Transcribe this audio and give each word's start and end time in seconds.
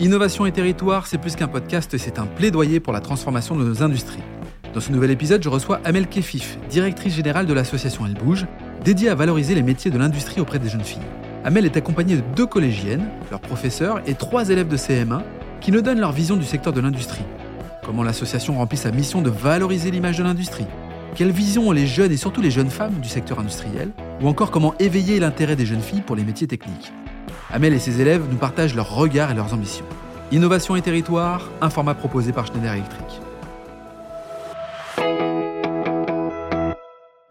Innovation 0.00 0.46
et 0.46 0.52
territoire, 0.52 1.08
c'est 1.08 1.18
plus 1.18 1.34
qu'un 1.34 1.48
podcast, 1.48 1.98
c'est 1.98 2.20
un 2.20 2.26
plaidoyer 2.26 2.78
pour 2.78 2.92
la 2.92 3.00
transformation 3.00 3.56
de 3.56 3.64
nos 3.64 3.82
industries. 3.82 4.22
Dans 4.72 4.78
ce 4.78 4.92
nouvel 4.92 5.10
épisode, 5.10 5.42
je 5.42 5.48
reçois 5.48 5.80
Amel 5.84 6.06
Kefif, 6.06 6.56
directrice 6.70 7.16
générale 7.16 7.46
de 7.46 7.52
l'association 7.52 8.06
Elle 8.06 8.14
Bouge, 8.14 8.46
dédiée 8.84 9.08
à 9.08 9.16
valoriser 9.16 9.56
les 9.56 9.62
métiers 9.62 9.90
de 9.90 9.98
l'industrie 9.98 10.40
auprès 10.40 10.60
des 10.60 10.68
jeunes 10.68 10.84
filles. 10.84 11.02
Amel 11.44 11.64
est 11.64 11.76
accompagnée 11.76 12.14
de 12.14 12.22
deux 12.36 12.46
collégiennes, 12.46 13.08
leurs 13.32 13.40
professeurs 13.40 14.00
et 14.06 14.14
trois 14.14 14.50
élèves 14.50 14.68
de 14.68 14.76
CM1 14.76 15.22
qui 15.60 15.72
nous 15.72 15.82
donnent 15.82 15.98
leur 15.98 16.12
vision 16.12 16.36
du 16.36 16.44
secteur 16.44 16.72
de 16.72 16.80
l'industrie. 16.80 17.24
Comment 17.84 18.04
l'association 18.04 18.56
remplit 18.56 18.78
sa 18.78 18.92
mission 18.92 19.20
de 19.20 19.30
valoriser 19.30 19.90
l'image 19.90 20.18
de 20.18 20.22
l'industrie? 20.22 20.66
Quelle 21.16 21.32
vision 21.32 21.70
ont 21.70 21.72
les 21.72 21.88
jeunes 21.88 22.12
et 22.12 22.16
surtout 22.16 22.40
les 22.40 22.52
jeunes 22.52 22.70
femmes 22.70 23.00
du 23.02 23.08
secteur 23.08 23.40
industriel? 23.40 23.90
Ou 24.22 24.28
encore 24.28 24.52
comment 24.52 24.74
éveiller 24.78 25.18
l'intérêt 25.18 25.56
des 25.56 25.66
jeunes 25.66 25.80
filles 25.80 26.02
pour 26.02 26.14
les 26.14 26.22
métiers 26.22 26.46
techniques? 26.46 26.92
Amel 27.50 27.72
et 27.72 27.78
ses 27.78 28.00
élèves 28.00 28.24
nous 28.30 28.36
partagent 28.36 28.74
leurs 28.74 28.94
regards 28.94 29.30
et 29.30 29.34
leurs 29.34 29.54
ambitions. 29.54 29.86
Innovation 30.30 30.76
et 30.76 30.82
territoire, 30.82 31.50
un 31.60 31.70
format 31.70 31.94
proposé 31.94 32.32
par 32.32 32.46
Schneider 32.46 32.72
Electric. 32.72 33.27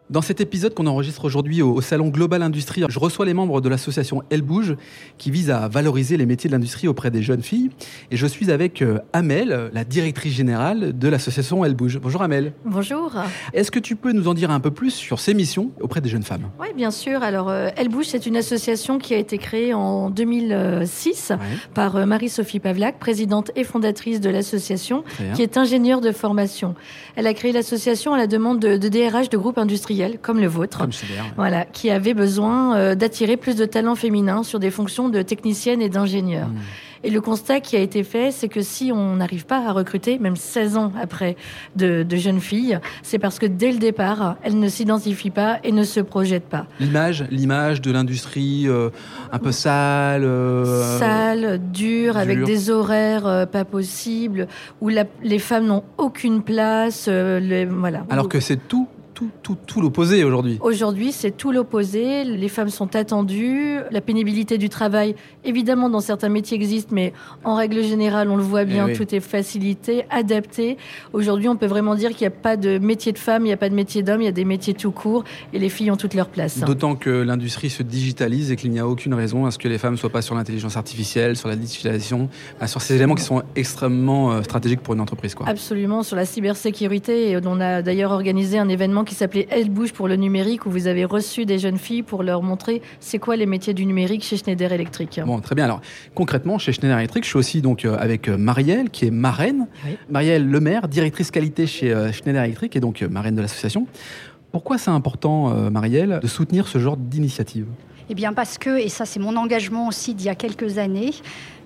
Dans 0.10 0.22
cet 0.22 0.40
épisode 0.40 0.74
qu'on 0.74 0.88
enregistre 0.88 1.26
aujourd'hui 1.26 1.62
au, 1.62 1.82
Salon 1.82 2.08
Global 2.08 2.42
Industrie, 2.42 2.82
je 2.88 2.98
reçois 2.98 3.26
les 3.26 3.34
membres 3.34 3.60
de 3.60 3.68
l'association 3.68 4.24
Elle 4.30 4.42
Bouge 4.42 4.78
qui 5.18 5.32
vise 5.32 5.50
à 5.50 5.68
valoriser 5.68 6.16
les 6.16 6.26
métiers 6.26 6.50
de 6.50 6.56
l'industrie 6.56 6.88
auprès 6.88 7.12
des 7.12 7.22
jeunes 7.22 7.42
filles. 7.42 7.72
Et 8.10 8.16
je 8.16 8.26
suis 8.26 8.50
avec 8.50 8.82
euh, 8.82 9.00
Amel, 9.12 9.70
la 9.74 9.84
directrice 9.84 10.34
générale 10.34 10.98
de 10.98 11.10
l'association 11.10 11.66
Elle 11.66 11.76
Bouge. 11.76 12.00
Bonjour 12.02 12.22
Amel. 12.22 12.54
Bonjour. 12.64 13.12
Est-ce 13.52 13.70
que 13.70 13.80
tu 13.80 13.98
peux 13.98 14.14
nous 14.14 14.30
en 14.30 14.34
dire 14.34 14.50
un 14.50 14.62
peu 14.62 14.72
plus 14.72 14.92
sur 14.92 15.20
ces 15.20 15.34
missions 15.34 15.72
auprès 15.82 16.00
des 16.00 16.08
jeunes 16.08 16.24
femmes? 16.24 16.52
Oui, 16.58 16.68
bien 16.74 16.92
sûr. 16.92 17.22
Alors, 17.22 17.50
euh, 17.50 17.68
Elle 17.76 17.90
Bouge, 17.90 18.06
c'est 18.06 18.26
une 18.26 18.38
association 18.38 19.00
qui 19.00 19.14
a 19.14 19.18
été 19.18 19.38
créée 19.38 19.74
en 19.74 20.10
2006 20.10 21.34
par 21.74 21.98
euh, 21.98 22.06
Marie-Sophie 22.06 22.62
Pavlak, 22.62 22.98
présidente 22.98 23.52
et 23.58 23.66
fondatrice 23.66 24.22
de 24.22 24.30
l'association, 24.30 25.04
qui 25.36 25.42
est 25.42 25.58
ingénieure 25.58 26.00
de 26.00 26.14
formation. 26.14 26.76
Elle 27.18 27.28
a 27.28 27.34
créé 27.34 27.52
l'association 27.52 28.14
à 28.14 28.18
la 28.18 28.28
demande 28.28 28.62
de, 28.62 28.78
de 28.78 28.88
DRH 28.88 29.28
de 29.28 29.36
groupes 29.36 29.58
industriels 29.58 29.97
comme 30.22 30.40
le 30.40 30.48
vôtre, 30.48 30.88
voilà, 31.36 31.66
qui 31.66 31.90
avait 31.90 32.14
besoin 32.14 32.76
euh, 32.76 32.96
d'attirer 32.96 33.38
plus 33.38 33.56
de 33.56 33.66
talents 33.66 33.96
féminins 33.96 34.44
sur 34.44 34.60
des 34.60 34.72
fonctions 34.72 35.10
de 35.10 35.22
technicienne 35.22 35.82
et 35.82 35.90
d'ingénieur. 35.90 36.48
Hmm. 36.48 36.58
Et 37.04 37.12
le 37.12 37.22
constat 37.22 37.60
qui 37.60 37.76
a 37.76 37.80
été 37.80 38.04
fait, 38.04 38.32
c'est 38.32 38.50
que 38.50 38.62
si 38.62 38.92
on 38.92 39.18
n'arrive 39.18 39.46
pas 39.46 39.68
à 39.68 39.72
recruter, 39.72 40.18
même 40.18 40.36
16 40.36 40.78
ans 40.78 40.92
après, 41.00 41.36
de, 41.76 42.06
jeunes 42.16 42.40
filles, 42.40 42.80
c'est 43.04 43.20
parce 43.20 43.38
que 43.38 43.46
dès 43.46 43.72
le 43.72 43.78
départ, 43.78 44.36
elles 44.42 44.60
ne 44.60 44.68
s'identifient 44.68 45.30
pas 45.30 45.60
et 45.64 45.72
ne 45.72 45.84
se 45.84 46.00
projettent 46.00 46.50
pas. 46.50 46.66
L'image, 46.80 47.26
l'image 47.30 47.82
de 47.82 47.92
l'industrie 47.92 48.68
euh, 48.68 48.90
un 49.32 49.38
peu 49.38 49.52
sale, 49.52 50.24
euh, 50.24 50.98
sale, 50.98 51.62
dure, 51.72 52.18
avec 52.18 52.44
des 52.44 52.72
horaires 52.72 53.48
pas 53.48 53.64
possibles, 53.64 54.48
où 54.82 54.90
les 54.90 55.40
femmes 55.40 55.68
n'ont 55.68 55.84
aucune 55.98 56.42
place, 56.42 57.08
voilà. 57.08 58.06
Alors 58.10 58.28
que 58.28 58.40
c'est 58.40 58.68
tout 58.68 58.88
tout, 59.44 59.82
l'opposé 59.82 60.24
aujourd'hui. 60.24 60.58
Aujourd'hui, 60.62 61.12
c'est 61.12 61.32
tout 61.32 61.52
l'opposé. 61.52 62.24
Les 62.24 62.50
femmes 62.50 62.70
sont 62.70 62.96
attendues. 62.96 63.80
La 63.92 64.02
pénibilité 64.02 64.58
du 64.58 64.70
travail, 64.70 65.16
évidemment, 65.44 65.90
dans 65.90 66.00
certains 66.00 66.30
métiers 66.30 66.56
existe, 66.56 66.92
mais 66.92 67.14
en 67.44 67.56
règle 67.56 67.84
générale, 67.84 68.30
on 68.30 68.36
le 68.36 68.44
voit 68.44 68.66
bien, 68.66 68.88
eh 68.88 68.94
tout 68.94 69.14
est 69.14 69.20
facilité, 69.20 70.06
adapté. 70.10 70.78
Aujourd'hui, 71.14 71.50
on 71.50 71.56
peut 71.56 71.66
vraiment 71.66 71.96
dire 71.96 72.12
qu'il 72.12 72.28
n'y 72.28 72.34
a 72.34 72.38
pas 72.38 72.58
de 72.58 72.78
métier 72.78 73.12
de 73.12 73.18
femme, 73.18 73.44
il 73.44 73.48
n'y 73.48 73.54
a 73.54 73.58
pas 73.58 73.70
de 73.70 73.76
métier 73.76 74.04
d'homme, 74.04 74.22
il 74.22 74.26
y 74.26 74.30
a 74.30 74.34
des 74.34 74.46
métiers 74.46 74.74
tout 74.74 74.92
courts 74.92 75.24
et 75.54 75.60
les 75.60 75.70
filles 75.70 75.92
ont 75.92 75.98
toute 75.98 76.14
leur 76.14 76.30
place. 76.30 76.60
D'autant 76.60 76.96
que 76.96 77.10
l'industrie 77.10 77.70
se 77.70 77.84
digitalise 77.84 78.52
et 78.52 78.56
qu'il 78.56 78.72
n'y 78.72 78.80
a 78.80 78.88
aucune 78.88 79.14
raison 79.14 79.46
à 79.46 79.52
ce 79.52 79.58
que 79.58 79.68
les 79.68 79.78
femmes 79.78 79.94
ne 79.94 79.98
soient 79.98 80.10
pas 80.10 80.22
sur 80.22 80.36
l'intelligence 80.36 80.78
artificielle, 80.78 81.36
sur 81.36 81.50
la 81.50 81.56
digitalisation, 81.56 82.30
sur 82.66 82.82
ces 82.82 82.96
éléments 82.96 83.16
qui 83.16 83.24
sont 83.24 83.44
extrêmement 83.56 84.32
euh, 84.32 84.42
stratégiques 84.44 84.82
pour 84.82 84.94
une 84.94 85.02
entreprise. 85.02 85.36
Quoi. 85.36 85.48
Absolument, 85.48 86.04
sur 86.04 86.16
la 86.16 86.26
cybersécurité. 86.26 87.32
Et 87.32 87.40
on 87.46 87.60
a 87.60 87.82
d'ailleurs 87.82 88.12
organisé 88.12 88.60
un 88.60 88.70
événement 88.70 89.04
qui 89.08 89.16
s'appelait 89.16 89.48
Elle 89.50 89.70
bouge 89.70 89.94
pour 89.94 90.08
le 90.08 90.16
numérique, 90.16 90.66
où 90.68 90.70
vous 90.70 90.86
avez 90.86 91.06
reçu 91.06 91.46
des 91.46 91.58
jeunes 91.58 91.78
filles 91.78 92.04
pour 92.04 92.22
leur 92.22 92.44
montrer 92.44 92.82
c'est 93.00 93.20
quoi 93.20 93.36
les 93.36 93.46
métiers 93.46 93.74
du 93.74 93.86
numérique 93.86 94.24
chez 94.24 94.38
Schneider 94.38 94.72
Electric. 94.72 95.22
Bon, 95.26 95.40
très 95.40 95.56
bien. 95.56 95.66
Alors, 95.66 95.82
concrètement, 96.14 96.58
chez 96.58 96.74
Schneider 96.74 96.98
Electric, 96.98 97.24
je 97.24 97.30
suis 97.30 97.40
aussi 97.40 97.62
donc 97.62 97.86
euh, 97.86 97.98
avec 97.98 98.28
euh, 98.28 98.38
Marielle, 98.38 98.90
qui 98.90 99.06
est 99.06 99.12
marraine. 99.12 99.68
Marielle 100.10 100.48
Lemaire, 100.48 100.88
directrice 100.88 101.32
qualité 101.32 101.66
chez 101.66 101.92
euh, 101.92 102.12
Schneider 102.12 102.44
Electric, 102.44 102.76
et 102.76 102.80
donc 102.80 103.02
marraine 103.02 103.36
de 103.36 103.42
l'association. 103.42 103.88
Pourquoi 104.52 104.78
c'est 104.78 104.92
important, 104.92 105.70
Marielle, 105.70 106.20
de 106.22 106.28
soutenir 106.28 106.68
ce 106.68 106.80
genre 106.80 106.98
d'initiative? 106.98 107.66
Eh 108.10 108.16
bien 108.16 108.34
parce 108.34 108.58
que, 108.58 108.78
et 108.78 108.90
ça 108.90 109.06
c'est 109.06 109.20
mon 109.20 109.36
engagement 109.36 109.88
aussi 109.88 110.14
d'il 110.14 110.28
y 110.28 110.30
a 110.30 110.36
quelques 110.36 110.78
années, 110.78 111.12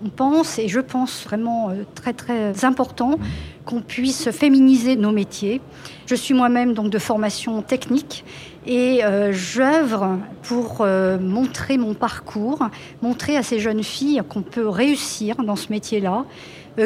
on 0.03 0.09
pense, 0.09 0.57
et 0.57 0.67
je 0.67 0.79
pense 0.79 1.23
vraiment 1.23 1.69
euh, 1.69 1.83
très 1.95 2.13
très 2.13 2.65
important, 2.65 3.19
qu'on 3.65 3.81
puisse 3.81 4.31
féminiser 4.31 4.95
nos 4.95 5.11
métiers. 5.11 5.61
Je 6.07 6.15
suis 6.15 6.33
moi-même 6.33 6.73
donc 6.73 6.89
de 6.89 6.97
formation 6.97 7.61
technique 7.61 8.25
et 8.65 9.03
euh, 9.03 9.31
j'œuvre 9.31 10.17
pour 10.41 10.77
euh, 10.81 11.19
montrer 11.19 11.77
mon 11.77 11.93
parcours, 11.93 12.67
montrer 13.03 13.37
à 13.37 13.43
ces 13.43 13.59
jeunes 13.59 13.83
filles 13.83 14.21
qu'on 14.27 14.41
peut 14.41 14.67
réussir 14.67 15.35
dans 15.37 15.55
ce 15.55 15.71
métier-là, 15.71 16.25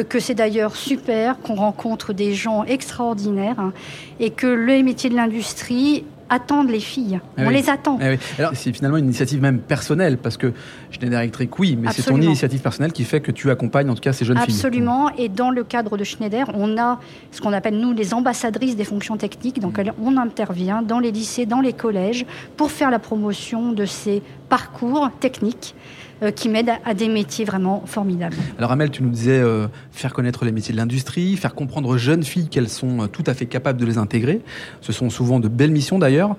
que 0.08 0.18
c'est 0.18 0.34
d'ailleurs 0.34 0.74
super, 0.74 1.38
qu'on 1.40 1.54
rencontre 1.54 2.12
des 2.12 2.34
gens 2.34 2.64
extraordinaires 2.64 3.60
hein, 3.60 3.72
et 4.18 4.30
que 4.30 4.48
les 4.48 4.82
métiers 4.82 5.10
de 5.10 5.14
l'industrie 5.14 6.04
attendent 6.28 6.70
les 6.70 6.80
filles. 6.80 7.20
Eh 7.38 7.44
on 7.44 7.50
les 7.50 7.70
attend. 7.70 7.98
Eh 8.00 8.18
Alors 8.38 8.52
c'est 8.54 8.72
finalement 8.72 8.96
une 8.96 9.06
initiative 9.06 9.40
même 9.40 9.60
personnelle 9.60 10.18
parce 10.18 10.36
que 10.36 10.52
Schneider 10.90 11.20
Electric, 11.20 11.58
oui, 11.58 11.76
mais 11.80 11.88
c'est 11.92 12.02
ton 12.02 12.20
initiative 12.20 12.60
personnelle 12.60 12.92
qui 12.92 13.04
fait 13.04 13.20
que 13.20 13.30
tu 13.30 13.50
accompagnes 13.50 13.90
en 13.90 13.94
tout 13.94 14.00
cas 14.00 14.12
ces 14.12 14.24
jeunes 14.24 14.38
filles. 14.38 14.54
Absolument. 14.54 15.10
Et 15.16 15.28
dans 15.28 15.50
le 15.50 15.64
cadre 15.64 15.96
de 15.96 16.04
Schneider, 16.04 16.50
on 16.54 16.78
a 16.78 16.98
ce 17.30 17.40
qu'on 17.40 17.52
appelle 17.52 17.78
nous 17.78 17.92
les 17.92 18.14
ambassadrices 18.14 18.76
des 18.76 18.84
fonctions 18.84 19.16
techniques. 19.16 19.60
Donc 19.60 19.78
mm. 19.78 19.92
on 20.02 20.16
intervient 20.16 20.82
dans 20.82 20.98
les 20.98 21.12
lycées, 21.12 21.46
dans 21.46 21.60
les 21.60 21.72
collèges 21.72 22.26
pour 22.56 22.70
faire 22.70 22.90
la 22.90 22.98
promotion 22.98 23.72
de 23.72 23.84
ces 23.84 24.22
parcours 24.48 25.10
techniques 25.20 25.74
euh, 26.22 26.30
qui 26.30 26.48
m'aident 26.48 26.72
à, 26.86 26.94
des 26.94 27.08
métiers 27.08 27.44
vraiment 27.44 27.82
formidables. 27.84 28.36
Alors 28.56 28.72
Amel, 28.72 28.90
tu 28.90 29.02
nous 29.02 29.10
disais 29.10 29.38
euh, 29.38 29.66
faire 29.92 30.14
connaître 30.14 30.46
les 30.46 30.52
métiers 30.52 30.72
de 30.72 30.78
l'industrie, 30.78 31.36
faire 31.36 31.54
comprendre 31.54 31.90
aux 31.90 31.98
jeunes 31.98 32.22
filles 32.22 32.48
qu'elles 32.48 32.70
sont 32.70 33.02
euh, 33.02 33.06
tout 33.06 33.24
à 33.26 33.34
fait 33.34 33.44
capables 33.44 33.78
de 33.78 33.84
les 33.84 33.98
intégrer. 33.98 34.40
Ce 34.80 34.94
sont 34.94 35.10
souvent 35.10 35.40
de 35.40 35.48
belles 35.48 35.72
missions 35.72 35.98
d'ailleurs. 35.98 36.34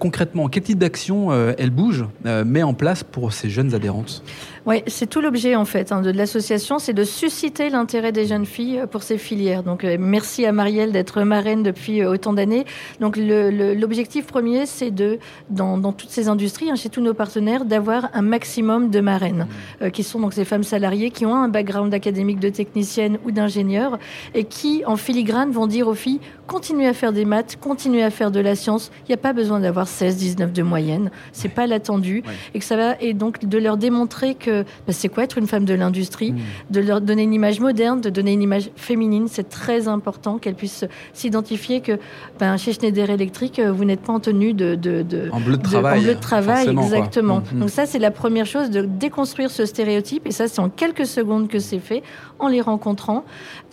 concrètement, 0.00 0.48
quel 0.48 0.64
type 0.64 0.78
d'action 0.78 1.32
elle 1.32 1.70
bouge, 1.70 2.04
met 2.24 2.62
en 2.62 2.74
place 2.74 3.04
pour 3.04 3.32
ces 3.32 3.48
jeunes 3.48 3.74
adhérentes? 3.74 4.24
Oui, 4.64 4.82
c'est 4.86 5.08
tout 5.08 5.20
l'objet 5.20 5.56
en 5.56 5.64
fait 5.64 5.90
hein, 5.90 6.02
de 6.02 6.10
l'association, 6.10 6.78
c'est 6.78 6.92
de 6.92 7.02
susciter 7.02 7.68
l'intérêt 7.68 8.12
des 8.12 8.26
jeunes 8.26 8.46
filles 8.46 8.84
pour 8.90 9.02
ces 9.02 9.18
filières. 9.18 9.64
Donc 9.64 9.84
merci 9.98 10.46
à 10.46 10.52
Marielle 10.52 10.92
d'être 10.92 11.22
marraine 11.22 11.62
depuis 11.62 12.04
autant 12.04 12.32
d'années. 12.32 12.64
Donc 13.00 13.16
l'objectif 13.16 14.26
premier, 14.26 14.66
c'est 14.66 14.92
de 14.92 15.18
dans, 15.50 15.78
dans, 15.78 15.92
toutes 15.92 16.10
ces 16.10 16.28
industries, 16.28 16.70
hein, 16.70 16.76
chez 16.76 16.90
tous 16.90 17.00
nos 17.00 17.14
partenaires, 17.14 17.64
d'avoir 17.64 18.10
un 18.14 18.22
maximum 18.22 18.90
de 18.90 19.00
marraines, 19.00 19.48
euh, 19.82 19.90
qui 19.90 20.04
sont 20.04 20.20
donc 20.20 20.32
ces 20.32 20.44
femmes 20.44 20.62
salariées 20.62 21.10
qui 21.10 21.26
ont 21.26 21.34
un 21.34 21.48
background 21.48 21.92
académique 21.92 22.38
de 22.38 22.48
technicienne 22.48 23.18
ou 23.24 23.32
d'ingénieur 23.32 23.98
et 24.34 24.44
qui, 24.44 24.84
en 24.86 24.96
filigrane, 24.96 25.50
vont 25.50 25.66
dire 25.66 25.88
aux 25.88 25.94
filles 25.94 26.20
continuez 26.52 26.86
à 26.86 26.92
faire 26.92 27.12
des 27.12 27.24
maths, 27.24 27.56
continuez 27.58 28.02
à 28.02 28.10
faire 28.10 28.30
de 28.30 28.38
la 28.38 28.54
science. 28.54 28.90
Il 29.04 29.08
n'y 29.08 29.14
a 29.14 29.18
pas 29.18 29.32
besoin 29.32 29.58
d'avoir 29.58 29.88
16, 29.88 30.16
19 30.18 30.52
de 30.52 30.62
moyenne. 30.62 31.10
C'est 31.32 31.48
pas 31.48 31.66
l'attendu. 31.66 32.22
Et 32.52 32.58
que 32.58 32.64
ça 32.64 32.76
va, 32.76 33.00
et 33.00 33.14
donc 33.14 33.46
de 33.46 33.58
leur 33.58 33.78
démontrer 33.78 34.34
que 34.34 34.51
bah, 34.86 34.92
c'est 34.92 35.08
quoi 35.08 35.24
être 35.24 35.38
une 35.38 35.46
femme 35.46 35.64
de 35.64 35.74
l'industrie, 35.74 36.32
mmh. 36.32 36.38
de 36.70 36.80
leur 36.80 37.00
donner 37.00 37.22
une 37.22 37.34
image 37.34 37.60
moderne, 37.60 38.00
de 38.00 38.10
donner 38.10 38.32
une 38.32 38.42
image 38.42 38.70
féminine. 38.76 39.26
C'est 39.28 39.48
très 39.48 39.88
important 39.88 40.38
qu'elles 40.38 40.54
puissent 40.54 40.84
s'identifier 41.12 41.80
que 41.80 41.98
ben, 42.38 42.56
chez 42.56 42.72
Schneider 42.72 43.10
Electric, 43.10 43.58
euh, 43.58 43.72
vous 43.72 43.84
n'êtes 43.84 44.00
pas 44.00 44.12
en 44.12 44.20
tenue 44.20 44.54
de, 44.54 44.74
de, 44.74 45.30
en 45.32 45.40
bleu 45.40 45.56
de 45.56 45.62
travail. 45.62 45.98
en 45.98 46.02
bleu 46.02 46.14
de 46.14 46.20
travail, 46.20 46.68
exactement. 46.68 47.38
Mmh, 47.38 47.56
mmh. 47.56 47.60
Donc 47.60 47.70
ça, 47.70 47.86
c'est 47.86 47.98
la 47.98 48.10
première 48.10 48.46
chose 48.46 48.70
de 48.70 48.82
déconstruire 48.82 49.50
ce 49.50 49.66
stéréotype. 49.66 50.26
Et 50.26 50.32
ça, 50.32 50.48
c'est 50.48 50.60
en 50.60 50.68
quelques 50.68 51.06
secondes 51.06 51.48
que 51.48 51.58
c'est 51.58 51.78
fait, 51.78 52.02
en 52.38 52.48
les 52.48 52.60
rencontrant. 52.60 53.24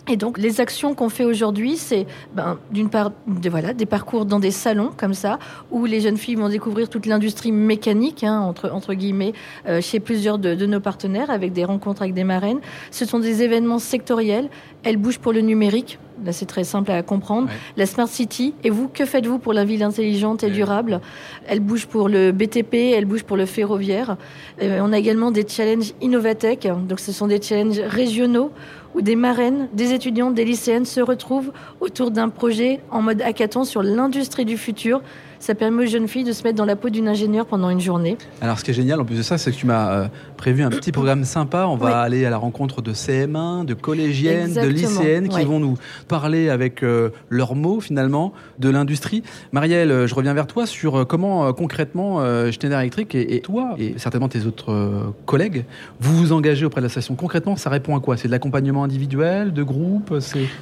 Et 0.08 0.16
donc, 0.16 0.38
les 0.38 0.60
actions 0.60 0.94
qu'on 0.94 1.08
fait 1.08 1.24
aujourd'hui, 1.24 1.76
c'est 1.76 2.06
ben, 2.34 2.58
d'une 2.72 2.88
part 2.88 3.12
voilà, 3.26 3.74
des 3.74 3.86
parcours 3.86 4.24
dans 4.24 4.40
des 4.40 4.50
salons 4.50 4.90
comme 4.96 5.14
ça, 5.14 5.38
où 5.70 5.84
les 5.84 6.00
jeunes 6.00 6.16
filles 6.16 6.36
vont 6.36 6.48
découvrir 6.48 6.88
toute 6.88 7.06
l'industrie 7.06 7.52
mécanique, 7.52 8.24
hein, 8.24 8.40
entre, 8.40 8.70
entre 8.72 8.94
guillemets, 8.94 9.32
euh, 9.68 9.80
chez 9.80 10.00
plusieurs 10.00 10.38
de, 10.38 10.66
nos 10.66 10.80
partenaires, 10.80 11.30
avec 11.30 11.52
des 11.52 11.64
rencontres 11.64 12.02
avec 12.02 12.14
des 12.14 12.24
marraines. 12.24 12.60
Ce 12.90 13.04
sont 13.04 13.18
des 13.18 13.42
événements 13.42 13.78
sectoriels. 13.78 14.48
Elles 14.82 14.96
bougent 14.96 15.18
pour 15.18 15.32
le 15.32 15.42
numérique. 15.42 15.98
Là, 16.24 16.32
c'est 16.32 16.46
très 16.46 16.64
simple 16.64 16.90
à 16.90 17.02
comprendre. 17.02 17.48
La 17.76 17.86
Smart 17.86 18.08
City. 18.08 18.54
Et 18.64 18.70
vous, 18.70 18.88
que 18.88 19.04
faites-vous 19.04 19.38
pour 19.38 19.52
la 19.52 19.64
ville 19.64 19.82
intelligente 19.82 20.44
et 20.44 20.50
durable? 20.50 21.00
Elle 21.46 21.60
bouge 21.60 21.86
pour 21.86 22.08
le 22.08 22.32
BTP, 22.32 22.74
elle 22.94 23.04
bouge 23.06 23.24
pour 23.24 23.36
le 23.36 23.46
ferroviaire. 23.46 24.16
Euh, 24.62 24.80
on 24.82 24.92
a 24.92 24.98
également 24.98 25.30
des 25.30 25.46
challenges 25.46 25.92
Innovatech. 26.00 26.68
Donc, 26.88 27.00
ce 27.00 27.12
sont 27.12 27.26
des 27.26 27.40
challenges 27.40 27.80
régionaux 27.80 28.52
où 28.94 29.02
des 29.02 29.16
marraines, 29.16 29.68
des 29.72 29.92
étudiantes, 29.92 30.34
des 30.34 30.44
lycéennes 30.44 30.84
se 30.84 31.00
retrouvent 31.00 31.52
autour 31.80 32.10
d'un 32.10 32.28
projet 32.28 32.80
en 32.90 33.02
mode 33.02 33.22
hackathon 33.22 33.64
sur 33.64 33.82
l'industrie 33.82 34.44
du 34.44 34.56
futur. 34.56 35.00
Ça 35.40 35.54
permet 35.54 35.84
aux 35.84 35.88
jeunes 35.88 36.06
filles 36.06 36.24
de 36.24 36.32
se 36.32 36.44
mettre 36.44 36.56
dans 36.56 36.66
la 36.66 36.76
peau 36.76 36.90
d'une 36.90 37.08
ingénieure 37.08 37.46
pendant 37.46 37.70
une 37.70 37.80
journée. 37.80 38.16
Alors 38.42 38.58
ce 38.58 38.64
qui 38.64 38.70
est 38.70 38.74
génial 38.74 39.00
en 39.00 39.04
plus 39.04 39.16
de 39.16 39.22
ça, 39.22 39.38
c'est 39.38 39.50
que 39.50 39.56
tu 39.56 39.66
m'as 39.66 39.90
euh, 39.90 40.08
prévu 40.36 40.62
un 40.62 40.68
petit 40.68 40.92
programme 40.92 41.24
sympa. 41.24 41.66
On 41.66 41.76
va 41.76 41.98
aller 42.00 42.26
à 42.26 42.30
la 42.30 42.36
rencontre 42.36 42.82
de 42.82 42.92
CM1, 42.92 43.64
de 43.64 43.74
collégiennes, 43.74 44.52
de 44.52 44.68
lycéennes 44.68 45.28
qui 45.28 45.44
vont 45.44 45.58
nous 45.58 45.76
parler 46.06 46.50
avec 46.50 46.82
euh, 46.82 47.10
leurs 47.30 47.54
mots 47.54 47.80
finalement 47.80 48.32
de 48.58 48.68
l'industrie. 48.68 49.22
Marielle, 49.52 49.90
euh, 49.90 50.06
je 50.06 50.14
reviens 50.14 50.34
vers 50.34 50.46
toi 50.46 50.66
sur 50.66 51.06
comment 51.06 51.52
concrètement 51.54 52.20
Schneider 52.50 52.78
Electric 52.78 53.14
et, 53.14 53.36
et, 53.36 53.40
toi 53.40 53.74
et 53.78 53.94
certainement 53.98 54.28
tes 54.28 54.44
autres 54.44 55.12
collègues, 55.24 55.64
vous 56.00 56.16
vous 56.16 56.32
engagez 56.32 56.66
auprès 56.66 56.80
de 56.80 56.86
la 56.86 56.90
station. 56.90 57.14
Concrètement, 57.14 57.56
ça 57.56 57.70
répond 57.70 57.96
à 57.96 58.00
quoi? 58.00 58.16
C'est 58.16 58.28
de 58.28 58.32
l'accompagnement 58.32 58.84
individuel, 58.84 59.52
de 59.52 59.62
groupe? 59.62 60.14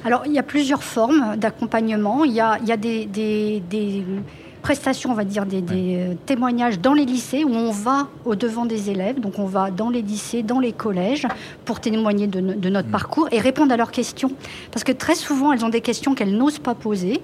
Alors 0.05 0.23
il 0.25 0.31
y 0.31 0.39
a 0.39 0.43
plusieurs 0.43 0.83
formes 0.83 1.35
d'accompagnement. 1.37 2.23
Il 2.23 2.31
y 2.31 2.39
a, 2.39 2.57
il 2.61 2.67
y 2.67 2.71
a 2.71 2.77
des, 2.77 3.05
des, 3.05 3.61
des 3.69 4.03
prestations, 4.61 5.11
on 5.11 5.13
va 5.13 5.23
dire, 5.23 5.45
des, 5.45 5.63
euh, 5.69 6.13
témoignages 6.25 6.79
dans 6.79 6.93
les 6.93 7.05
lycées 7.05 7.43
où 7.43 7.51
on 7.51 7.71
va 7.71 8.07
au 8.25 8.35
devant 8.35 8.65
des 8.65 8.89
élèves. 8.89 9.19
Donc 9.19 9.39
on 9.39 9.45
va 9.45 9.71
dans 9.71 9.89
les 9.89 10.01
lycées, 10.01 10.43
dans 10.43 10.59
les 10.59 10.71
collèges 10.71 11.27
pour 11.65 11.79
témoigner 11.79 12.27
de, 12.27 12.39
notre 12.69 12.87
mm. 12.87 12.91
parcours 12.91 13.27
et 13.31 13.39
répondre 13.39 13.73
à 13.73 13.77
leurs 13.77 13.91
questions. 13.91 14.31
Parce 14.71 14.83
que 14.83 14.91
très 14.91 15.15
souvent, 15.15 15.51
elles 15.51 15.65
ont 15.65 15.69
des 15.69 15.81
questions 15.81 16.15
qu'elles 16.15 16.35
n'osent 16.35 16.59
pas 16.59 16.75
poser 16.75 17.21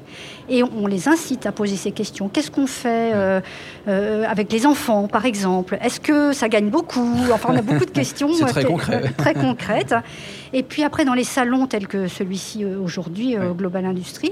et 0.50 0.64
on, 0.64 0.88
les 0.88 1.08
incite 1.08 1.46
à 1.46 1.52
poser 1.52 1.76
ces 1.76 1.92
questions. 1.92 2.30
Qu'est-ce 2.30 2.52
qu'on 2.52 2.68
fait 2.68 3.12
euh, 3.14 3.42
euh, 3.88 4.24
avec 4.28 4.52
les 4.52 4.66
enfants, 4.66 5.08
par 5.08 5.26
exemple? 5.26 5.78
Est-ce 5.82 6.00
que 6.00 6.34
ça 6.34 6.48
gagne 6.48 6.70
beaucoup? 6.70 7.16
Enfin, 7.34 7.50
on 7.52 7.58
a 7.58 7.62
beaucoup 7.62 7.86
de 7.86 7.92
questions 7.92 8.30
très, 8.32 8.64
concret. 8.64 9.14
très 9.18 9.34
concrètes. 9.34 9.96
Et 10.56 10.64
puis 10.64 10.84
après, 10.84 11.06
dans 11.06 11.14
les 11.14 11.24
salons 11.24 11.68
tels 11.68 11.88
que 11.88 12.08
celui-ci 12.08 12.66
aujourd'hui, 12.66 13.36
Global 13.56 13.86
Industrie, 13.86 14.32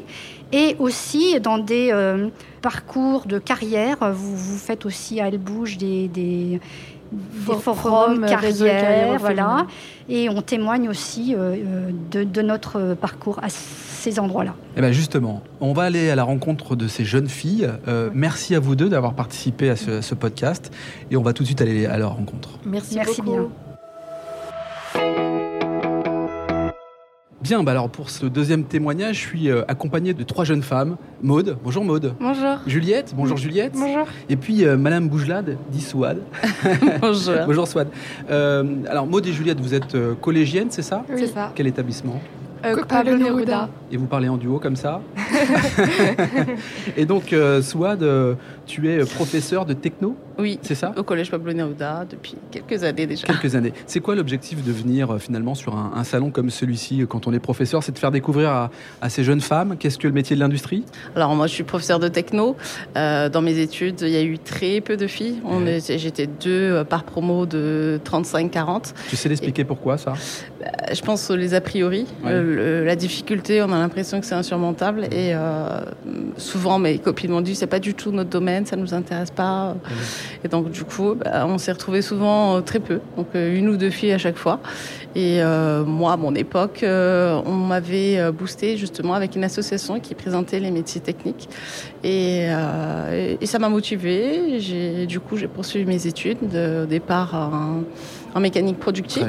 et 0.52 0.76
aussi 0.80 1.40
dans 1.40 1.58
des 1.58 1.92
parcours 2.64 3.26
de 3.28 3.38
carrière. 3.38 3.98
Vous, 4.14 4.36
vous 4.36 4.58
faites 4.58 4.88
aussi 4.88 5.20
à 5.20 5.28
Elbouge 5.28 5.78
des, 5.78 6.08
des, 6.08 6.60
des 7.12 7.54
forums, 7.60 8.26
carrière, 8.26 9.20
voilà. 9.20 9.68
Et 10.10 10.30
on 10.30 10.42
témoigne 10.42 10.90
aussi 10.90 11.36
euh, 11.36 11.56
euh, 11.56 11.92
de, 12.12 12.24
de, 12.24 12.42
notre 12.42 12.96
parcours 12.96 13.40
à 13.44 13.50
ces 13.50 14.20
endroits-là. 14.20 14.56
Et 14.76 14.80
eh 14.80 14.82
bien 14.82 14.92
justement, 14.92 15.44
on 15.62 15.74
va 15.74 15.84
aller 15.84 16.10
à 16.10 16.16
la 16.16 16.24
rencontre 16.24 16.76
de 16.76 16.88
ces 16.88 17.06
jeunes 17.06 17.30
filles. 17.30 17.70
Euh, 17.88 18.10
merci 18.14 18.56
à 18.56 18.60
vous 18.60 18.76
deux 18.76 18.90
d'avoir 18.90 19.14
participé 19.14 19.70
à 19.70 19.76
ce, 19.76 20.02
ce, 20.02 20.16
podcast. 20.16 20.72
Et 21.12 21.18
on 21.18 21.22
va 21.22 21.34
tout 21.34 21.44
de 21.44 21.48
suite 21.48 21.62
aller 21.62 21.86
à 21.86 21.98
leur 21.98 22.16
rencontre. 22.16 22.60
Merci, 22.66 22.96
merci 22.96 23.22
bien. 23.22 23.50
Bien, 27.44 27.62
bah 27.62 27.72
alors 27.72 27.90
pour 27.90 28.10
ce 28.10 28.26
deuxième 28.26 28.64
témoignage, 28.64 29.18
je 29.18 29.28
suis 29.28 29.50
euh, 29.50 29.64
accompagné 29.68 30.14
de 30.14 30.24
trois 30.24 30.46
jeunes 30.46 30.64
femmes. 30.64 30.96
Maude, 31.22 31.58
bonjour 31.62 31.84
Maude. 31.84 32.16
Bonjour. 32.18 32.60
Juliette, 32.66 33.14
bonjour 33.18 33.36
Juliette. 33.36 33.74
Bonjour. 33.76 34.08
Et 34.30 34.38
puis 34.38 34.64
euh, 34.64 34.78
Madame 34.78 35.10
Bougelade, 35.10 35.58
dit 35.70 35.82
Souad. 35.82 36.22
bonjour. 37.02 37.34
bonjour 37.46 37.68
Souad. 37.68 37.90
Euh, 38.32 38.64
alors 38.88 39.08
Maude 39.08 39.28
et 39.28 39.34
Juliette, 39.34 39.60
vous 39.60 39.74
êtes 39.74 39.98
collégiennes, 40.22 40.72
c'est 40.72 40.84
ça? 40.84 41.04
Oui, 41.10 41.16
c'est 41.18 41.34
ça. 41.34 41.52
Quel 41.54 41.68
établissement? 41.68 42.22
Pablo 42.88 43.18
Neruda. 43.18 43.68
Et 43.92 43.98
vous 43.98 44.06
parlez 44.06 44.30
en 44.30 44.38
duo 44.38 44.58
comme 44.60 44.78
ça? 44.78 45.02
Et 46.98 47.06
donc, 47.06 47.36
Souad, 47.62 48.06
tu 48.66 48.90
es 48.90 49.06
professeur 49.06 49.66
de 49.66 49.74
techno 49.74 50.16
oui, 50.40 50.60
c'est 50.62 50.76
ça? 50.76 50.94
Au 50.98 51.04
collège 51.04 51.30
Pablo 51.30 51.54
Neruda 51.54 52.06
depuis 52.10 52.36
quelques 52.50 52.84
années 52.84 53.06
déjà. 53.06 53.28
Quelques 53.28 53.56
années. 53.56 53.74
C'est 53.86 54.00
quoi 54.00 54.16
l'objectif 54.16 54.64
de 54.64 54.72
venir 54.72 55.12
euh, 55.12 55.18
finalement 55.20 55.54
sur 55.54 55.76
un, 55.76 56.04
salon 56.04 56.32
comme 56.32 56.50
celui-ci 56.50 57.02
euh, 57.02 57.06
quand 57.06 57.28
on 57.28 57.34
est 57.34 57.40
professeur? 57.40 57.84
C'est 57.84 57.92
de 57.92 58.00
faire 58.00 58.12
découvrir 58.12 58.50
à, 58.50 59.10
ces 59.10 59.24
jeunes 59.24 59.42
femmes 59.42 59.78
qu'est-ce 59.78 59.98
que 59.98 60.08
le 60.08 60.14
métier 60.14 60.36
de 60.36 60.42
l'industrie? 60.42 60.86
Alors 61.16 61.36
moi 61.36 61.48
je 61.48 61.54
suis 61.54 61.64
professeur 61.64 62.00
de 62.00 62.08
techno. 62.08 62.56
Euh, 62.98 63.30
dans 63.30 63.42
mes 63.42 63.60
études, 63.60 64.02
il 64.02 64.10
y 64.10 64.16
a 64.16 64.24
eu 64.24 64.40
très 64.40 64.82
peu 64.82 64.98
de 64.98 65.08
filles. 65.08 65.42
J'étais 65.80 66.28
deux 66.28 66.84
par 66.86 67.04
promo 67.04 67.46
de 67.46 68.00
35-40. 68.04 68.94
Tu 69.10 69.16
sais 69.16 69.30
l'expliquer 69.30 69.64
pourquoi 69.64 69.98
ça? 69.98 70.14
Je 70.92 71.02
pense 71.02 71.30
les 71.30 71.54
a 71.54 71.62
priori. 71.62 72.08
la 72.24 72.96
difficulté, 72.96 73.62
on 73.62 73.72
a 73.72 73.78
l'impression 73.78 74.20
que 74.20 74.26
c'est 74.26 74.36
insurmontable. 74.36 75.08
Et 75.12 75.23
souvent 76.38 76.80
mes 76.80 76.98
copines 77.00 77.32
m'ont 77.32 77.42
dit 77.42 77.56
c'est 77.56 77.68
pas 77.68 77.80
du 77.80 77.94
tout 77.94 78.12
notre 78.12 78.30
domaine, 78.30 78.66
ça 78.66 78.76
nous 78.76 78.94
intéresse 78.94 79.32
pas. 79.32 79.76
Et 80.44 80.48
donc, 80.48 80.72
du 80.72 80.84
coup, 80.84 81.16
bah, 81.16 81.46
on 81.48 81.58
s'est 81.58 81.72
retrouvés 81.72 82.02
souvent 82.02 82.58
euh, 82.58 82.62
très 82.62 82.80
peu, 82.80 83.00
donc 83.18 83.28
euh, 83.36 83.58
une 83.58 83.70
ou 83.70 83.78
deux 83.78 83.90
filles 83.90 84.14
à 84.14 84.18
chaque 84.18 84.38
fois. 84.38 84.60
Et 85.16 85.42
euh, 85.42 85.84
moi, 85.84 86.14
à 86.14 86.18
mon 86.18 86.34
époque, 86.34 86.84
on 86.84 87.54
m'avait 87.54 88.32
boosté 88.32 88.78
justement 88.78 89.14
avec 89.14 89.36
une 89.36 89.44
association 89.44 90.00
qui 90.00 90.16
présentait 90.16 90.60
les 90.60 90.72
métiers 90.72 91.02
techniques. 91.02 91.50
Et, 92.04 92.48
ça 93.44 93.60
m'a 93.60 93.70
motivée. 93.70 94.58
Du 95.06 95.20
coup, 95.20 95.38
j'ai 95.38 95.48
poursuivi 95.48 95.86
mes 95.86 96.08
études. 96.08 96.40
De, 96.50 96.84
au 96.84 96.86
départ, 96.88 97.54
en 98.34 98.40
mécanique 98.40 98.80
productive, 98.80 99.28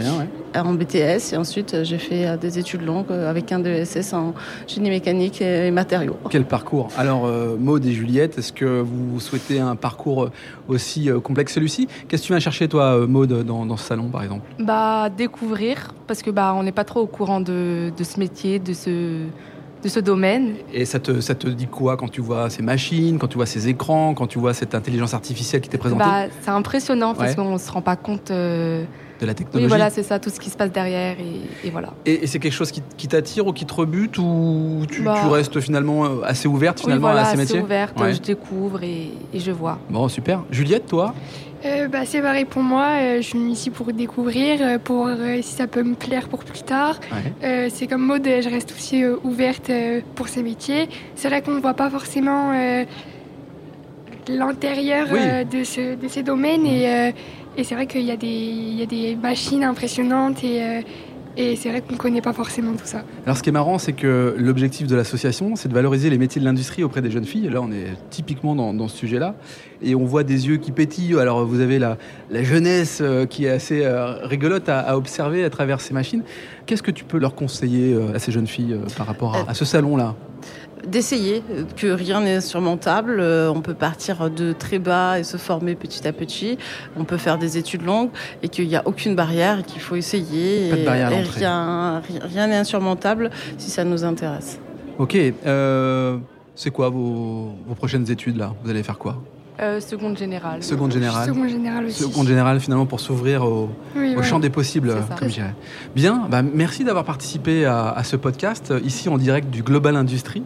en 0.54 0.72
BTS, 0.74 1.32
et 1.32 1.36
ensuite 1.36 1.84
j'ai 1.84 1.98
fait 1.98 2.26
euh, 2.26 2.36
des 2.36 2.58
études 2.58 2.82
longues 2.82 3.10
euh, 3.10 3.28
avec 3.28 3.52
un 3.52 3.58
DSS 3.58 4.12
en 4.12 4.34
génie 4.66 4.90
mécanique 4.90 5.40
et 5.42 5.70
matériaux. 5.70 6.16
Quel 6.30 6.44
parcours? 6.44 6.88
Alors, 6.96 7.26
euh, 7.26 7.56
Maud 7.58 7.84
et 7.84 7.92
Juliette, 7.92 8.38
est-ce 8.38 8.52
que 8.52 8.80
vous 8.80 9.20
souhaitez 9.20 9.60
un 9.60 9.76
parcours 9.76 10.30
aussi 10.68 11.10
complexe 11.22 11.52
que 11.52 11.54
celui-ci? 11.54 11.88
Qu'est-ce 12.08 12.22
que 12.22 12.26
tu 12.28 12.32
viens 12.32 12.40
chercher, 12.40 12.68
toi, 12.68 13.06
Maud, 13.06 13.44
dans, 13.44 13.66
dans, 13.66 13.76
ce 13.76 13.84
salon, 13.84 14.08
par 14.08 14.22
exemple? 14.22 14.46
Bah, 14.58 15.10
découvrir, 15.10 15.92
parce 16.06 16.22
que 16.22 16.30
bah, 16.30 16.54
on 16.56 16.62
n'est 16.62 16.72
pas 16.72 16.84
trop 16.84 17.00
au 17.00 17.06
courant 17.06 17.40
de, 17.40 17.92
de 17.96 18.04
ce 18.04 18.18
métier, 18.18 18.58
de 18.58 18.72
ce 18.72 19.26
de 19.84 19.88
ce 19.90 20.00
domaine. 20.00 20.54
Et 20.72 20.84
ça 20.84 20.98
te, 20.98 21.20
ça 21.20 21.34
te 21.34 21.46
dit 21.46 21.66
quoi 21.66 21.96
quand 21.96 22.08
tu 22.08 22.20
vois 22.20 22.50
ces 22.50 22.62
machines, 22.62 23.18
quand 23.18 23.28
tu 23.28 23.36
vois 23.36 23.46
ces 23.46 23.68
écrans, 23.68 24.14
quand 24.14 24.26
tu 24.26 24.38
vois 24.38 24.54
cette 24.54 24.74
intelligence 24.74 25.14
artificielle 25.14 25.60
qui 25.60 25.68
t'est 25.68 25.78
présentée 25.78 26.04
bah, 26.04 26.24
C'est 26.40 26.50
impressionnant 26.50 27.14
parce 27.14 27.34
qu'on 27.34 27.52
ne 27.52 27.58
se 27.58 27.70
rend 27.70 27.82
pas 27.82 27.96
compte. 27.96 28.30
Euh, 28.30 28.84
de 29.20 29.26
la 29.26 29.34
technologie. 29.34 29.64
Oui, 29.64 29.68
voilà, 29.68 29.90
c'est 29.90 30.02
ça, 30.02 30.18
tout 30.18 30.30
ce 30.30 30.40
qui 30.40 30.50
se 30.50 30.56
passe 30.56 30.72
derrière 30.72 31.16
et, 31.20 31.70
voilà. 31.70 31.90
Et, 32.04 32.26
c'est 32.26 32.40
quelque 32.40 32.52
chose 32.52 32.72
qui, 32.72 33.08
t'attire 33.08 33.46
ou 33.46 33.52
qui 33.52 33.64
te 33.64 33.72
rebute 33.72 34.18
ou 34.18 34.84
tu, 34.90 35.02
bah, 35.02 35.28
restes 35.28 35.60
finalement 35.60 36.04
euh, 36.04 36.22
assez 36.24 36.48
ouverte 36.48 36.80
finalement 36.80 37.08
à 37.08 37.24
ces 37.26 37.36
métiers? 37.36 37.56
assez 37.56 37.64
ouverte, 37.64 37.94
je 37.96 38.20
découvre 38.20 38.82
et, 38.82 39.12
je 39.34 39.52
vois. 39.52 39.78
Bon, 39.88 40.08
super. 40.08 40.42
Juliette, 40.50 40.86
toi? 40.86 41.14
Euh, 41.64 41.88
bah, 41.88 42.04
c'est 42.04 42.20
pareil 42.20 42.44
pour 42.44 42.62
moi. 42.62 42.86
Euh, 43.00 43.16
je 43.18 43.28
suis 43.28 43.38
ici 43.38 43.70
pour 43.70 43.92
découvrir, 43.92 44.58
euh, 44.60 44.78
pour 44.78 45.08
si 45.42 45.54
ça 45.54 45.66
peut 45.66 45.82
me 45.82 45.94
plaire 45.94 46.28
pour 46.28 46.44
plus 46.44 46.62
tard. 46.62 47.00
c'est 47.40 47.86
comme 47.86 48.02
mode, 48.02 48.24
je 48.26 48.48
reste 48.48 48.72
aussi 48.72 49.04
ouverte 49.24 49.70
pour 50.14 50.28
ces 50.28 50.42
métiers. 50.42 50.88
C'est 51.14 51.28
vrai 51.28 51.42
qu'on 51.42 51.52
ne 51.52 51.60
voit 51.60 51.74
pas 51.74 51.90
forcément 51.90 52.52
l'intérieur 54.28 55.08
de, 55.08 55.96
de, 55.96 56.08
ces 56.08 56.22
domaines 56.22 56.66
et, 56.66 57.12
et 57.56 57.64
c'est 57.64 57.74
vrai 57.74 57.86
qu'il 57.86 58.02
y, 58.02 58.06
y, 58.06 58.82
a 58.82 58.86
des 58.86 59.16
machines 59.16 59.64
impressionnantes 59.64 60.42
et 60.44 60.82
et 61.36 61.56
c'est 61.56 61.68
vrai 61.68 61.80
qu'on 61.80 61.94
ne 61.94 61.98
connaît 61.98 62.20
pas 62.20 62.32
forcément 62.32 62.72
tout 62.72 62.84
ça. 62.84 63.02
Alors 63.24 63.36
ce 63.36 63.42
qui 63.42 63.48
est 63.48 63.52
marrant, 63.52 63.78
c'est 63.78 63.92
que 63.92 64.34
l'objectif 64.38 64.86
de 64.86 64.94
l'association, 64.94 65.56
c'est 65.56 65.68
de 65.68 65.74
valoriser 65.74 66.08
les 66.10 66.18
métiers 66.18 66.40
de 66.40 66.46
l'industrie 66.46 66.84
auprès 66.84 67.02
des 67.02 67.10
jeunes 67.10 67.24
filles. 67.24 67.48
là, 67.48 67.60
on 67.60 67.72
est 67.72 67.96
typiquement 68.10 68.54
dans, 68.54 68.88
ce 68.88 68.96
sujet-là. 68.96 69.34
Et 69.82 69.94
on 69.94 70.04
voit 70.04 70.22
des 70.22 70.46
yeux 70.46 70.56
qui 70.56 70.70
pétillent. 70.70 71.18
Alors 71.18 71.44
vous 71.44 71.60
avez 71.60 71.78
la, 71.78 71.98
jeunesse 72.32 72.98
euh, 73.00 73.26
qui 73.26 73.46
est 73.46 73.50
assez 73.50 73.84
euh, 73.84 74.24
rigolote 74.26 74.68
à, 74.68 74.96
observer 74.96 75.44
à 75.44 75.50
travers 75.50 75.80
ces 75.80 75.92
machines. 75.92 76.22
Qu'est-ce 76.66 76.82
que 76.82 76.90
tu 76.90 77.04
peux 77.04 77.18
leur 77.18 77.34
conseiller 77.34 77.94
euh, 77.94 78.14
à 78.14 78.18
ces 78.18 78.32
jeunes 78.32 78.46
filles 78.46 78.78
par 78.96 79.06
rapport 79.06 79.36
à 79.48 79.54
ce 79.54 79.64
salon-là? 79.64 80.14
D'essayer, 80.86 81.42
que 81.76 81.86
rien 81.86 82.20
n'est 82.20 82.36
insurmontable. 82.36 83.18
Euh, 83.20 83.50
on 83.50 83.60
peut 83.60 83.74
partir 83.74 84.30
de 84.30 84.52
très 84.52 84.78
bas 84.78 85.18
et 85.18 85.24
se 85.24 85.36
former 85.36 85.74
petit 85.74 86.06
à 86.06 86.12
petit. 86.12 86.58
On 86.96 87.04
peut 87.04 87.16
faire 87.16 87.38
des 87.38 87.58
études 87.58 87.82
longues 87.82 88.10
et 88.42 88.48
qu'il 88.48 88.68
n'y 88.68 88.76
a 88.76 88.82
aucune 88.86 89.14
barrière 89.14 89.60
et 89.60 89.62
qu'il 89.62 89.80
faut 89.80 89.96
essayer. 89.96 90.70
Pas 90.70 90.76
de 90.76 90.84
barrière 90.84 91.12
et, 91.12 91.22
rien, 91.22 92.02
rien 92.22 92.46
n'est 92.46 92.56
insurmontable 92.56 93.30
si 93.58 93.70
ça 93.70 93.84
nous 93.84 94.04
intéresse. 94.04 94.58
Ok. 94.98 95.16
Euh, 95.16 96.18
c'est 96.54 96.70
quoi 96.70 96.88
vos, 96.88 97.54
vos 97.66 97.74
prochaines 97.74 98.10
études 98.10 98.36
là? 98.36 98.54
Vous 98.62 98.70
allez 98.70 98.82
faire 98.82 98.98
quoi? 98.98 99.20
Euh, 99.60 99.80
seconde 99.80 100.18
générale. 100.18 100.62
Seconde 100.62 100.92
générale. 100.92 101.28
Seconde 101.28 101.48
générale 101.48 101.84
aussi. 101.86 102.02
Seconde 102.02 102.26
générale 102.26 102.58
finalement 102.58 102.86
pour 102.86 102.98
s'ouvrir 102.98 103.44
au, 103.44 103.70
champ 104.22 104.40
des 104.40 104.50
possibles, 104.50 104.94
comme 105.18 105.28
je 105.28 105.34
dirais. 105.34 105.54
Bien, 105.94 106.26
bah, 106.28 106.42
merci 106.42 106.82
d'avoir 106.82 107.04
participé 107.04 107.64
à, 107.64 108.02
ce 108.02 108.16
podcast 108.16 108.74
ici 108.84 109.08
en 109.08 109.16
direct 109.16 109.50
du 109.50 109.62
Global 109.62 109.96
Industrie. 109.96 110.42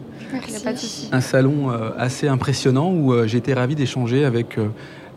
Merci. 0.63 1.09
Un 1.11 1.21
salon 1.21 1.71
euh, 1.71 1.89
assez 1.97 2.27
impressionnant 2.27 2.91
où 2.91 3.13
euh, 3.13 3.25
j'ai 3.25 3.39
été 3.39 3.53
ravi 3.53 3.75
d'échanger 3.75 4.25
avec 4.25 4.57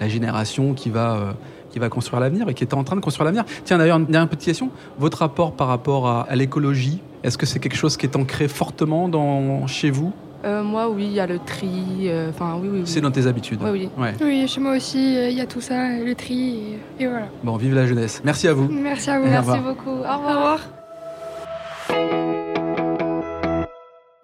la 0.01 0.09
génération 0.09 0.73
qui 0.73 0.91
va 0.91 1.35
qui 1.71 1.79
va 1.79 1.89
construire 1.89 2.21
l'avenir 2.21 2.51
et 2.51 2.55
qui 2.55 2.65
est 2.65 2.75
en 2.75 2.85
train 2.85 2.97
de 2.97 3.01
construire 3.01 3.25
l'avenir. 3.25 3.45
Tiens, 3.65 3.79
d'ailleurs, 3.79 3.97
une 3.97 4.05
dernière 4.05 4.29
petite 4.29 4.45
question. 4.45 4.69
Votre 4.99 5.19
rapport 5.19 5.53
par 5.53 5.69
rapport 5.69 6.07
à, 6.07 6.27
à 6.29 6.37
l'écologie, 6.37 7.01
est-ce 7.23 7.39
que 7.39 7.47
c'est 7.47 7.61
quelque 7.61 7.77
chose 7.77 7.97
qui 7.97 8.07
est 8.07 8.17
ancré 8.17 8.49
fortement 8.49 9.09
dans, 9.09 9.67
chez 9.67 9.91
vous? 9.91 10.13
Euh, 10.45 10.63
moi, 10.63 10.89
oui, 10.89 11.05
il 11.07 11.13
y 11.13 11.21
a 11.21 11.27
le 11.27 11.39
tri. 11.39 11.69
Euh, 12.07 12.31
enfin, 12.31 12.59
oui, 12.61 12.69
oui, 12.73 12.83
C'est 12.85 13.01
dans 13.01 13.11
tes 13.11 13.27
habitudes. 13.27 13.61
Oui, 13.63 13.89
oui. 13.97 14.09
Oui, 14.21 14.49
chez 14.49 14.61
moi 14.61 14.77
aussi, 14.77 15.17
euh, 15.17 15.29
il 15.31 15.37
y 15.39 15.41
a 15.41 15.47
tout 15.47 15.61
ça, 15.61 15.99
le 15.99 16.15
tri, 16.15 16.79
et, 16.99 17.07
voilà. 17.07 17.27
Bon, 17.45 17.57
vive 17.57 17.75
la 17.75 17.87
jeunesse. 17.87 18.21
Merci 18.25 18.49
à 18.49 18.53
vous. 18.53 18.69
Merci 18.69 19.11
à 19.11 19.21
vous. 19.21 19.27
Merci 19.29 19.59
beaucoup. 19.61 19.91
Au 19.91 19.95
revoir. 19.95 20.21
Au 20.21 20.35
revoir. 20.35 20.61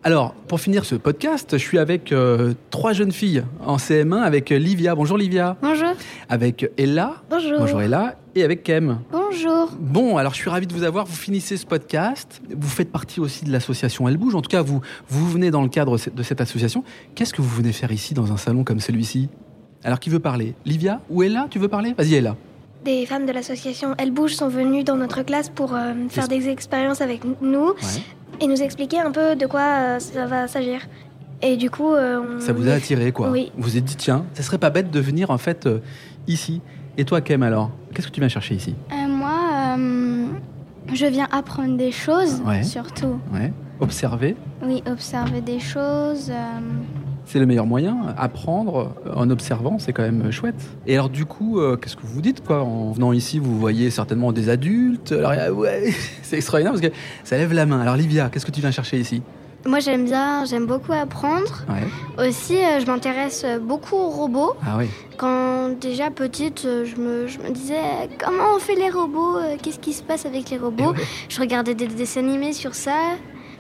Alors, 0.05 0.33
pour 0.47 0.61
finir 0.61 0.85
ce 0.85 0.95
podcast, 0.95 1.51
je 1.53 1.63
suis 1.63 1.79
avec 1.79 2.13
euh, 2.13 2.55
trois 2.71 2.93
jeunes 2.93 3.13
filles 3.13 3.45
en 3.65 3.77
CM1, 3.77 4.23
avec 4.23 4.51
Livia. 4.51 4.95
Bonjour 4.95 5.19
Livia. 5.19 5.57
Bonjour. 5.61 5.93
Avec 6.29 6.71
Ella. 6.79 7.17
Bonjour. 7.31 7.59
Bonjour 7.59 7.83
Ella. 7.83 8.17
Et 8.39 8.45
avec 8.45 8.63
Kem. 8.63 9.01
Bonjour. 9.11 9.69
Bon, 9.81 10.17
alors 10.17 10.33
je 10.33 10.39
suis 10.39 10.49
ravi 10.49 10.69
de 10.69 10.73
vous 10.73 10.85
avoir. 10.85 11.07
Vous 11.07 11.17
finissez 11.17 11.57
ce 11.57 11.67
podcast. 11.67 12.41
Vous 12.57 12.69
faites 12.69 12.93
partie 12.93 13.19
aussi 13.19 13.45
de 13.45 13.51
l'association 13.51 14.09
Elle 14.09 14.17
Bouge. 14.17 14.37
En 14.37 14.43
tout 14.43 14.49
cas, 14.49 14.63
vous, 14.63 14.81
vous 15.09 15.29
venez 15.29 15.51
dans 15.51 15.61
le 15.61 15.69
cadre 15.69 15.99
de 16.15 16.23
cette 16.23 16.41
association. 16.41 16.85
Qu'est-ce 17.17 17.35
que 17.35 17.43
vous 17.43 17.49
venez 17.49 17.73
faire 17.73 17.91
ici 17.91 18.15
dans 18.15 18.31
un 18.31 18.37
salon 18.37 18.63
comme 18.63 18.79
celui-ci? 18.79 19.29
Alors, 19.83 19.99
qui 19.99 20.09
veut 20.09 20.21
parler? 20.21 20.55
Livia 20.65 21.01
ou 21.11 21.25
Ella? 21.25 21.49
Tu 21.51 21.59
veux 21.59 21.67
parler? 21.67 21.95
Vas-y, 21.99 22.15
Ella. 22.15 22.37
Des 22.85 23.07
femmes 23.07 23.27
de 23.27 23.33
l'association 23.33 23.97
Elle 23.99 24.13
Bouge 24.13 24.37
sont 24.37 24.49
venues 24.49 24.85
dans 24.85 24.97
notre 24.97 25.25
classe 25.25 25.49
pour 25.49 25.75
euh, 25.75 25.95
faire 26.09 26.29
des 26.29 26.49
expériences 26.49 27.01
avec 27.01 27.23
nous 27.43 27.73
et 28.41 28.47
nous 28.47 28.63
expliquer 28.63 29.01
un 29.01 29.11
peu 29.11 29.35
de 29.35 29.47
quoi 29.47 29.63
euh, 29.63 29.99
ça 29.99 30.27
va 30.27 30.47
s'agir. 30.47 30.87
Et 31.43 31.57
du 31.57 31.71
coup, 31.71 31.93
euh, 31.93 32.39
ça 32.39 32.53
vous 32.53 32.69
a 32.69 32.75
attiré 32.75 33.11
quoi 33.11 33.31
Oui. 33.31 33.51
Vous 33.57 33.65
vous 33.65 33.77
êtes 33.77 33.85
dit 33.85 33.97
tiens, 33.97 34.27
ça 34.35 34.45
serait 34.45 34.59
pas 34.59 34.71
bête 34.71 34.93
de 34.93 35.01
venir 35.01 35.31
en 35.31 35.39
fait 35.39 35.69
ici. 36.29 36.61
Et 36.99 37.05
toi, 37.05 37.21
Kem 37.21 37.43
alors 37.45 37.71
Qu'est-ce 37.95 38.09
que 38.09 38.13
tu 38.13 38.21
viens 38.21 38.29
chercher 38.29 38.57
ici? 38.57 38.75
Moi, 38.91 39.77
je 40.93 41.07
viens 41.07 41.29
apprendre 41.31 41.77
des 41.77 41.93
choses, 41.93 42.43
surtout. 42.63 43.21
Ouais. 43.33 43.53
Observer? 43.81 44.37
Oui, 44.63 44.83
observer 44.87 45.41
des 45.41 45.61
choses 45.61 46.33
c'est 47.29 47.39
le 47.39 47.45
meilleur 47.45 47.67
moyen. 47.67 48.15
Apprendre 48.17 48.95
en 49.15 49.29
observant, 49.29 49.79
c'est 49.79 49.93
quand 49.93 50.03
même 50.03 50.31
chouette. 50.31 50.67
Et 50.87 50.95
alors 50.95 51.11
du 51.11 51.27
coup, 51.27 51.61
euh, 51.61 51.77
qu'est-ce 51.77 51.95
que 51.95 52.07
vous 52.07 52.23
dites 52.23 52.43
quoi? 52.43 52.63
En 52.63 52.93
venant 52.93 53.13
ici, 53.13 53.39
vous 53.39 53.59
voyez 53.59 53.91
certainement 53.91 54.33
des 54.33 54.49
adultes. 54.49 55.13
Alors 55.13 55.59
ouais, 55.59 55.93
c'est 56.23 56.37
extraordinaire 56.37 56.73
parce 56.73 56.81
que 56.81 56.93
ça 57.25 57.37
lève 57.37 57.53
la 57.53 57.67
main. 57.67 57.81
Alors 57.81 57.97
Livia, 57.97 58.31
qu'est-ce 58.31 58.47
que 58.47 58.51
tu 58.51 58.61
viens 58.61 58.71
chercher 58.71 58.99
ici? 58.99 59.23
Moi 59.69 59.81
j'aime 59.81 60.05
bien, 60.05 60.45
j'aime 60.45 60.67
beaucoup 60.67 60.93
apprendre. 60.93 61.65
Aussi, 62.19 62.57
euh, 62.57 62.81
je 62.81 62.87
m'intéresse 62.87 63.47
beaucoup 63.61 63.95
aux 63.97 64.09
robots. 64.11 64.57
Ah 64.67 64.77
oui. 64.79 64.87
Quand 65.17 65.69
déjà 65.81 66.11
petite, 66.11 66.65
euh, 66.65 66.85
je 66.85 66.97
me, 66.97 67.27
je 67.29 67.39
me 67.39 67.51
disais 67.51 67.81
comment 68.19 68.57
on 68.57 68.59
fait 68.59 68.75
les 68.75 68.91
robots, 68.91 69.39
qu'est-ce 69.63 69.79
qui 69.79 69.93
se 69.93 70.03
passe 70.03 70.27
avec 70.27 70.51
les 70.51 70.59
robots. 70.59 70.95
Je 71.29 71.41
regardais 71.41 71.75
des 71.75 71.87
dessins 71.87 72.21
animés 72.21 72.53
sur 72.53 72.75
ça. 72.75 72.97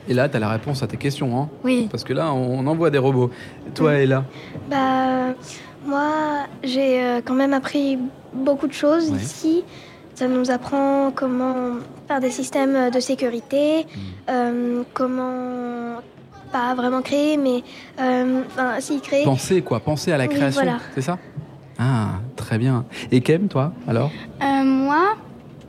Et 0.08 0.14
là, 0.14 0.28
tu 0.28 0.36
as 0.36 0.40
la 0.40 0.48
réponse 0.48 0.82
à 0.82 0.86
tes 0.86 0.96
questions. 0.96 1.38
Hein 1.38 1.48
oui. 1.64 1.86
Parce 1.90 2.02
que 2.02 2.14
là, 2.14 2.32
on 2.32 2.66
envoie 2.66 2.90
des 2.90 2.98
robots. 2.98 3.30
toi, 3.74 3.90
oui. 3.92 4.02
Ella 4.02 4.24
Bah, 4.70 5.34
moi, 5.84 6.46
j'ai 6.62 7.02
euh, 7.02 7.20
quand 7.24 7.34
même 7.34 7.52
appris 7.52 7.98
beaucoup 8.32 8.66
de 8.66 8.72
choses 8.72 9.10
ici. 9.10 9.64
Ça 10.18 10.26
nous 10.26 10.50
apprend 10.50 11.12
comment 11.14 11.76
faire 12.08 12.18
des 12.18 12.32
systèmes 12.32 12.90
de 12.90 12.98
sécurité, 12.98 13.84
hmm. 13.84 13.98
euh, 14.28 14.82
comment 14.92 16.02
pas 16.50 16.74
vraiment 16.74 17.02
créer, 17.02 17.36
mais 17.36 17.62
euh, 18.00 18.42
enfin, 18.48 18.80
si 18.80 19.00
créer. 19.00 19.24
Penser 19.24 19.62
quoi, 19.62 19.78
penser 19.78 20.10
à 20.10 20.18
la 20.18 20.26
création, 20.26 20.66
c'est 20.96 21.02
ça? 21.02 21.18
Ah, 21.78 22.14
très 22.34 22.58
bien. 22.58 22.84
Et 23.12 23.20
Kem, 23.20 23.46
toi, 23.46 23.72
alors? 23.86 24.10
Moi, 24.40 25.14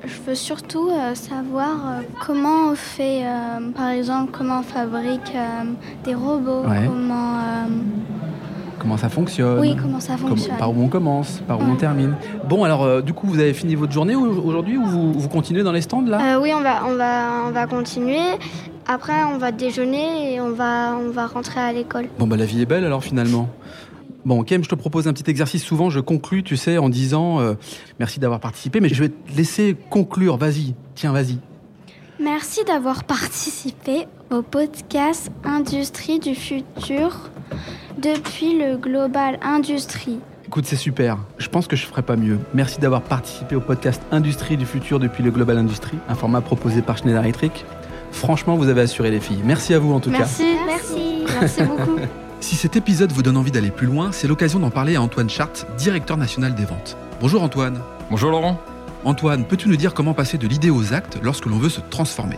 je 0.04 0.20
veux 0.26 0.34
surtout 0.34 0.90
euh, 0.90 1.14
savoir 1.14 1.70
euh, 1.70 2.02
comment 2.26 2.72
on 2.72 2.76
fait, 2.76 3.22
euh, 3.28 3.70
par 3.76 3.90
exemple, 3.90 4.32
comment 4.36 4.62
on 4.62 4.64
fabrique 4.64 5.32
des 6.06 6.16
robots, 6.16 6.64
comment... 6.64 7.38
Comment 8.80 8.98
ça 8.98 9.10
fonctionne 9.10 9.60
Oui, 9.60 9.76
comment 9.80 10.00
ça 10.00 10.18
fonctionne. 10.18 10.58
par 10.58 10.72
où 10.72 10.82
on 10.82 10.88
commence, 10.88 11.42
par 11.48 11.60
où 11.60 11.64
on 11.64 11.76
termine. 11.76 12.16
Bon, 12.48 12.64
alors, 12.64 13.04
du 13.04 13.14
coup, 13.14 13.28
vous 13.28 13.40
avez 13.40 13.54
fini 13.54 13.76
votre 13.76 13.92
journée 13.92 14.16
aujourd'hui 14.16 14.78
ou 14.78 14.86
vous, 14.86 15.30
continuez 15.30 15.64
dans 15.64 15.72
les 15.72 15.82
stands 15.82 16.02
là 16.02 16.40
Oui, 16.40 16.52
on 16.56 16.62
va, 16.62 16.86
on, 16.88 16.96
va, 16.96 17.44
on 17.48 17.52
va 17.52 17.68
continuer. 17.68 18.20
Après, 18.88 19.24
on 19.24 19.38
va 19.38 19.52
déjeuner 19.52 20.34
et 20.34 20.42
on 20.42 20.52
va, 20.52 20.96
on 21.00 21.12
va 21.12 21.28
rentrer 21.28 21.60
à 21.60 21.72
l'école. 21.72 22.08
Bon, 22.18 22.26
bah 22.26 22.38
la 22.38 22.46
vie 22.46 22.62
est 22.62 22.66
belle 22.66 22.86
alors 22.86 23.04
finalement. 23.04 23.48
Bon, 24.26 24.44
Kem, 24.44 24.64
je 24.64 24.70
te 24.70 24.76
propose 24.76 25.08
un 25.08 25.14
petit 25.14 25.30
exercice. 25.30 25.64
Souvent, 25.64 25.90
je 25.90 26.00
conclus, 26.00 26.44
tu 26.44 26.58
sais, 26.58 26.78
en 26.78 26.90
disant 26.90 27.40
euh, 27.40 27.54
merci 28.00 28.20
d'avoir 28.20 28.40
participé, 28.40 28.80
mais 28.80 28.90
je 28.90 29.04
vais 29.04 29.10
te 29.10 29.38
laisser 29.38 29.78
conclure. 29.90 30.38
Vas-y, 30.38 30.74
tiens, 30.96 31.12
vas-y. 31.12 31.38
Merci 32.20 32.66
d'avoir 32.66 33.06
participé 33.06 34.08
au 34.30 34.42
podcast 34.42 35.32
Industrie 35.44 36.20
du 36.20 36.36
futur 36.36 37.30
depuis 38.00 38.58
le 38.58 38.78
Global 38.78 39.40
Industrie. 39.42 40.20
Écoute, 40.48 40.66
c'est 40.66 40.76
super. 40.76 41.18
Je 41.38 41.48
pense 41.50 41.68
que 41.68 41.76
je 41.76 41.86
ferai 41.86 42.02
pas 42.02 42.16
mieux. 42.16 42.40
Merci 42.54 42.80
d'avoir 42.80 43.02
participé 43.02 43.56
au 43.56 43.62
podcast 43.62 44.02
Industrie 44.12 44.58
du 44.58 44.66
futur 44.66 45.00
depuis 45.00 45.22
le 45.22 45.32
Global 45.32 45.58
Industrie, 45.58 45.98
un 46.08 46.16
format 46.16 46.42
proposé 46.42 46.82
par 46.82 46.98
Schneider 46.98 47.22
Electric. 47.22 47.66
Franchement, 48.12 48.56
vous 48.56 48.68
avez 48.70 48.82
assuré 48.82 49.12
les 49.12 49.20
filles. 49.20 49.42
Merci 49.44 49.74
à 49.74 49.80
vous 49.80 49.94
en 49.94 50.00
tout 50.00 50.12
cas. 50.12 50.20
Merci, 50.20 50.56
merci, 50.66 51.26
merci 51.40 51.64
beaucoup. 51.64 52.00
Si 52.42 52.56
cet 52.56 52.78
épisode 52.78 53.12
vous 53.12 53.22
donne 53.22 53.36
envie 53.36 53.52
d'aller 53.52 53.70
plus 53.70 53.86
loin, 53.86 54.14
c'est 54.14 54.26
l'occasion 54.26 54.60
d'en 54.60 54.70
parler 54.70 54.96
à 54.96 55.02
Antoine 55.02 55.30
Chart, 55.30 55.52
directeur 55.78 56.16
national 56.16 56.56
des 56.56 56.64
ventes. 56.64 56.96
Bonjour 57.20 57.44
Antoine. 57.44 57.82
Bonjour 58.10 58.32
Laurent. 58.32 58.58
Antoine, 59.04 59.44
peux-tu 59.44 59.68
nous 59.68 59.76
dire 59.76 59.94
comment 59.94 60.14
passer 60.14 60.38
de 60.38 60.48
l'idée 60.48 60.70
aux 60.70 60.94
actes 60.94 61.20
lorsque 61.22 61.48
l'on 61.48 61.58
veut 61.58 61.68
se 61.68 61.82
transformer? 61.90 62.38